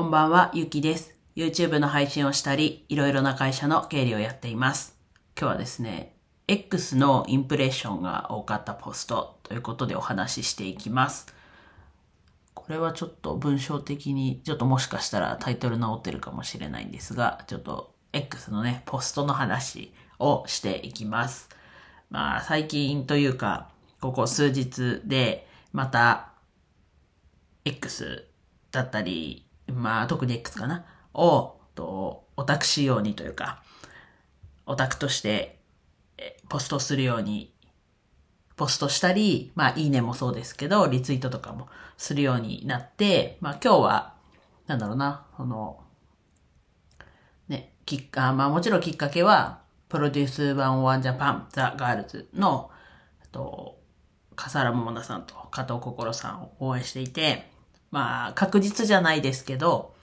[0.00, 1.14] こんばんは、ゆきです。
[1.36, 4.96] YouTube の配信をしたり、いろいろな会社の経理をやっています。
[5.38, 6.14] 今日はですね、
[6.48, 11.26] X のインプレッションが多かったポストということでお話ししていきます。
[12.54, 21.50] これはちょっと文章的に、ちょっともしかしたらタイトル直ってるかもしれないんですが、ちょっと X のね、ポストの話をしていきます。
[22.08, 23.68] まあ、最近というか、
[24.00, 26.32] ここ数日で、また、
[27.66, 28.26] X
[28.70, 29.44] だったり、
[29.80, 30.84] まあ、特に X かな。
[31.14, 33.62] を、と、オタク仕様にというか、
[34.66, 35.58] オタクとして、
[36.48, 37.52] ポストするように、
[38.56, 44.14] ポストしたり、まあ、いいねもそうですけど、リツイートとかもするようになって、まあ、今日は、
[44.66, 45.82] なんだろうな、その、
[47.48, 52.70] ね、きっか、まあ、もちろんきっかけは、 PRODUCE 101 JAPAN THE GIRLS の、
[53.22, 53.80] えっと、
[54.36, 57.49] 笠原桃奈さんと加藤心さんを応援していて、
[57.90, 59.94] まあ、確実じゃないですけど、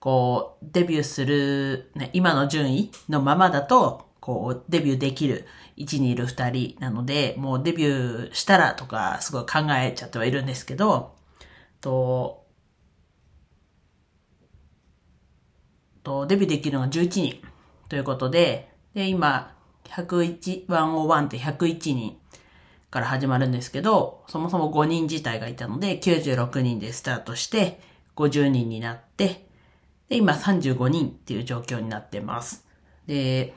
[0.00, 11.14] こう、デビューする、ね、今の順位のままだと、こう、デビューできる位置にいる二人なので、もうデビューしたらとか、すごい考えちゃってはいるんですけど、
[11.80, 12.46] と、
[16.02, 17.42] と、デビューできるのが11人
[17.88, 19.54] ということで、で、今、
[19.84, 22.16] 101、101って101人
[22.92, 27.80] から始まるんですけど、そもそも5人自体がいたので、96人でスタートして、
[28.16, 29.48] 50人になって、
[30.10, 32.66] で、今35人っていう状況になってます。
[33.06, 33.54] で、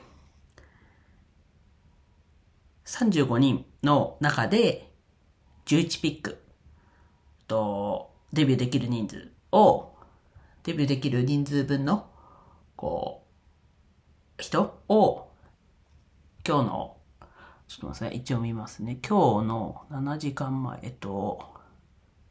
[2.86, 4.90] 35人の中で、
[5.66, 6.42] 11ピック
[7.46, 9.90] と、デビューできる人数を、
[10.62, 12.08] デビューできる人数分の、
[12.74, 13.26] こ
[14.38, 15.28] う、人を、
[16.46, 16.95] 今日の、
[17.68, 18.16] ちょっと待ってください。
[18.18, 18.98] 一応見ますね。
[19.06, 21.40] 今日の7時間前、えっと、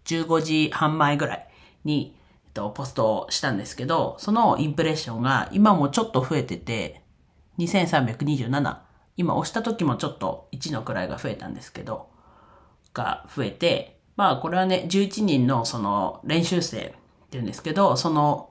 [0.06, 1.48] 15時半前ぐらい
[1.84, 7.02] に、えっと、ポストしたんですけど、そのインプレッションが今もちょっと増えてて、
[7.58, 8.78] 2327。
[9.18, 12.10] 今押した時もちょっと1の位が増えたんですけど、
[12.94, 16.96] が増えて、まあこれはね、11人のその練習生って
[17.32, 18.50] 言うんですけど、その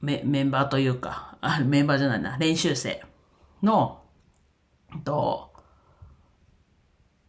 [0.00, 3.02] メメンバーというか、あ、メンバーじゃないな、練習生
[3.62, 4.02] の、
[5.04, 5.52] と、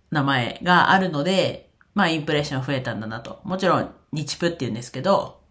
[0.10, 3.42] 名前があるので、まあインプレッション増えたんだなと。
[3.44, 5.42] もちろん、日プって言うんですけど、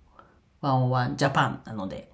[0.62, 2.10] 101ジャパンなので、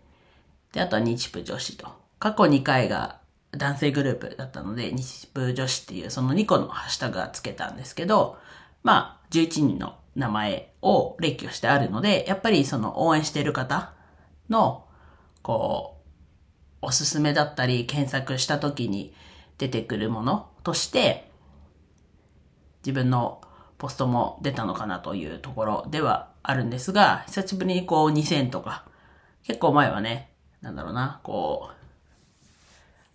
[0.73, 1.89] で、あとは日プ女子と。
[2.19, 3.21] 過去2回が
[3.53, 8.39] 男性グループだったので、日プ女子っていうその2個のハッシュタグがつけたんですけど、
[8.83, 13.93] まあ、11人の名前を列挙してあるので、やっぱりその応援している方
[14.49, 14.86] の、
[15.47, 15.99] こ
[16.83, 19.15] う、おすすめだったり、検索した時に
[19.59, 21.31] 出てくるものとして、
[22.85, 23.41] 自分の
[23.79, 28.87] ポストも出たのかなというところではあるんですが、久しぶりにこう2000とか、
[29.45, 32.47] 結構前はね、なんだろうな、こう、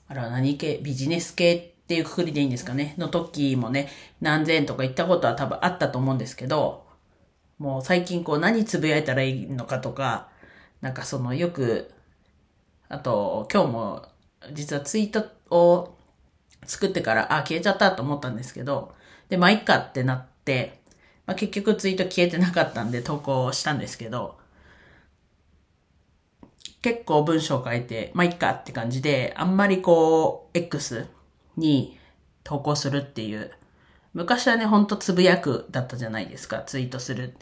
[0.08, 3.90] あれは何系、ビジネス系っていうくくりでいいんですかね、の時もね、
[4.22, 6.86] 何千とか行ったことは多分あったと思うんですけど、
[7.58, 10.30] もう最近こう何つぶやいたらいいのかとか、
[10.80, 11.94] なんかそのよく、
[12.92, 14.06] あと今日も
[14.52, 15.96] 実はツイートを
[16.66, 18.94] 作ってから、あ、消えちゃったと思ったんですけど、
[19.30, 20.82] で、まあ、いっかってなって、
[21.26, 24.38] まあ、結局ツイート消えてなかったんで投稿したんですけど、
[26.82, 31.08] 結構文章を書いて、まあ、いっかって感じで、あんまりこう、X
[31.56, 31.98] に
[32.44, 33.52] 投稿するっていう、
[34.14, 37.38] 昔はね、ほんとつぶやくだったじゃないですか、ツイートする。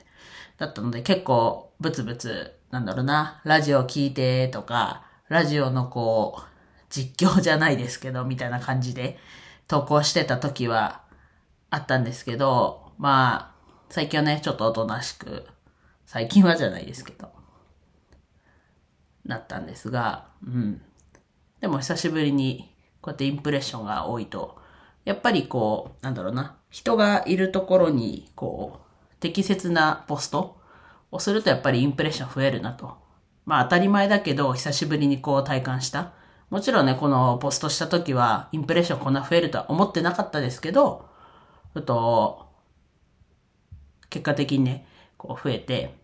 [0.57, 6.41] だったので結構ブツブツ、なんだろうな、ラジオ聞いてとか、ラジオのこう、
[6.89, 9.19] 実況じゃないですけど、みたいな感じで
[9.67, 11.01] 投稿してた時は
[11.69, 15.45] あったんですけど、まあ、最近はね、ちょっとおとなしく、
[16.07, 17.31] 最近はじゃないですけど、
[19.23, 20.81] なったんですが、うん。
[21.61, 24.59] でも久しぶりに、こうやってインプレッションが多いと、
[25.05, 30.59] やっぱりこう、なんだろうな、人がいるところに、こう、適切なポスト
[31.11, 33.08] をするとやっぱりインプレッション増えるなと。
[33.49, 36.11] まあ当たり前だけど、久しぶりにこう体感した。
[36.51, 41.09] もちろんね、このポストした時は、インプレッションこんな増えるとは思ってなかったですけど、
[41.73, 42.45] あと、
[44.11, 44.85] 結果的にね、
[45.17, 45.95] こう増えて、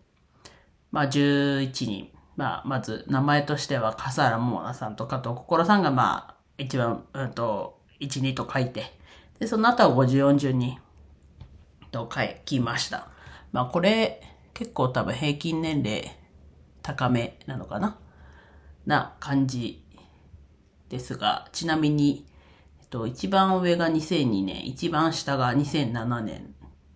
[0.90, 2.10] まあ11人。
[2.34, 8.92] まあ、まず名前としては、笠原桃奈さんと加藤心さんがまあ、一番、うんと、1、2と書いて、
[9.38, 10.80] で、その後は50、40人
[11.92, 13.06] と書きました。
[13.52, 14.20] まあこれ、
[14.52, 16.25] 結構多分平均年齢
[16.86, 17.98] 高めなのかな？
[18.86, 19.84] な感じ
[20.88, 22.24] ですが、ちなみに、
[22.80, 26.54] えっと、一番上が2002年、一番下が2007年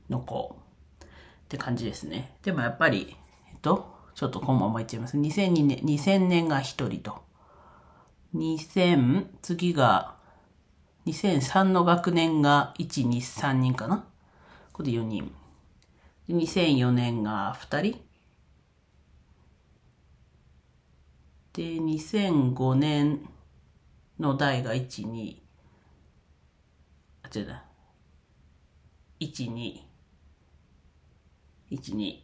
[0.08, 0.56] の子。
[1.02, 1.08] っ
[1.48, 2.37] て感じですね。
[2.44, 3.16] でもやっぱり、
[3.50, 5.19] えっと、ちょっとこのままいっちゃいます。
[5.19, 7.25] 2002年、2000年が1人と。
[8.37, 10.14] 2000、次が、
[11.06, 14.04] 2003の学年が1、2、3人かな？
[14.72, 15.34] これで4人。
[16.28, 18.10] 2004年が2人。
[21.61, 23.29] で、2005年
[24.19, 25.37] の代が1、2、
[27.23, 27.65] あ、違うな。
[29.21, 29.75] 1、2、
[31.71, 32.23] 1、2。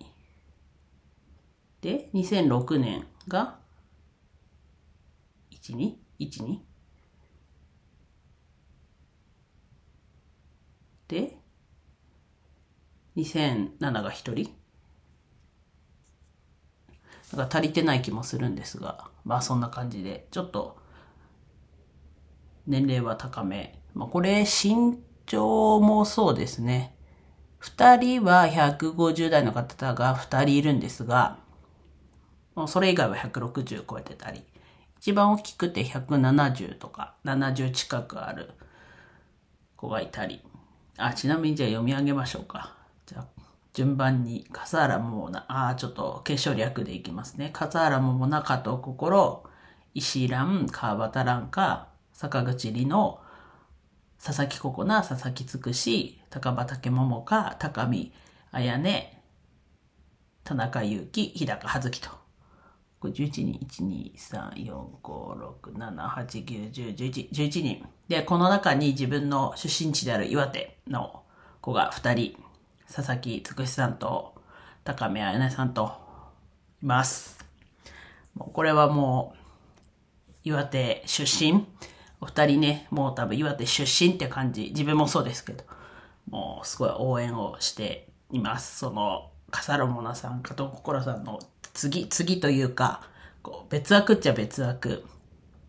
[1.83, 3.59] で、2006年が
[5.51, 6.59] 1、2、1、2。
[11.09, 11.37] で、
[13.17, 14.66] 2007が1人。
[17.33, 20.77] なんか足りてない気もするんですが、まあそんな感じで、ちょっと、
[22.67, 23.79] 年齢は高め。
[23.95, 26.95] まあこれ、身長もそうですね。
[27.59, 31.39] 二人は150代の方が二人いるんですが、
[32.69, 34.45] それ以外は160超えてたり、
[34.99, 38.51] 一番大きくて170とか70近くある
[39.77, 40.43] 子がいたり、
[40.97, 42.77] あ、ちなみにじゃあ読み上げましょうか。
[43.05, 43.27] じゃあ、
[43.77, 47.51] 順番に、笠原桃な、ああ、ちょっと継承略でいきますね。
[47.53, 49.45] 笠原桃な、加藤心、
[49.93, 53.21] 石蘭、川端蘭か、坂口里の、
[54.19, 58.15] 佐々木ココナ、佐々木つくし、高畑桃香、高見
[58.51, 58.85] 綾音、
[60.43, 62.09] 田中祐希、日高葉月と。
[63.03, 67.87] 11人、1、2、3、4、5、6、7、8、9、10、11、11人。
[68.09, 71.25] で、この中に自分の出身地である岩手の
[71.61, 72.46] 子が2人、
[72.91, 74.35] 佐々木つくしさんと
[74.85, 75.93] 高見綾音さんと
[76.83, 77.45] います。
[78.35, 79.39] もうこれはもう、
[80.45, 81.67] 岩手出身
[82.21, 85.65] お二人ね、もう多分岩手出身って感じ、自分もそうですけど、
[86.31, 88.79] もうすごい応援をしています。
[88.79, 91.41] その、笠ロモナさん、加藤心さんの
[91.75, 93.03] 次、次というか、
[93.43, 95.05] こう別枠っちゃ別枠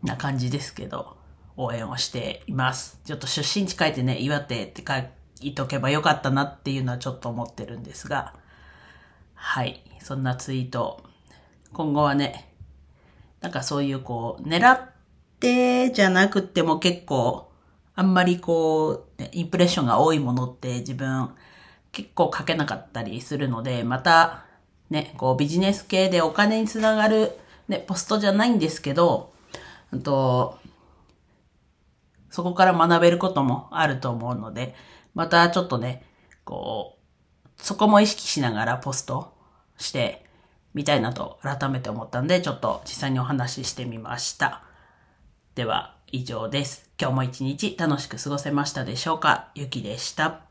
[0.04, 1.18] な感じですけど、
[1.58, 3.00] 応援をしています。
[3.04, 5.06] ちょっと出身地書いてね、岩手って書い
[5.42, 8.34] いとけばよかったなっていうのはちょっと思ってるんですが、
[9.34, 9.84] はい。
[10.02, 11.04] そんなツイート。
[11.74, 12.54] 今後はね、
[13.42, 14.90] なんかそういうこう、狙っ
[15.40, 17.52] てじゃなくても結構、
[17.96, 21.32] あんまりこう、インプレッションが多いものって自分
[21.92, 24.46] 結構書けなかったりするので、また
[24.90, 27.38] ね、こうビジネス系でお金につながる
[27.68, 29.34] ね、ポストじゃないんですけど、
[30.04, 30.58] と
[32.30, 34.76] そこから学べることもあると思うので、
[35.18, 36.04] またちょっとね、
[36.44, 37.00] こ
[37.44, 39.34] う、そこも意識しながらポスト
[39.76, 40.24] して
[40.76, 44.62] みたいなと改めて思ったんで、ちょっと実際にお話ししてみました。
[45.56, 46.92] では、以上です。
[47.02, 49.50] 今日も一日楽しく過ごせましたでしょうか？
[49.56, 50.47] ゆきでした。